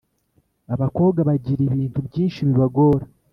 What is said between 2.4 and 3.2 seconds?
bibagora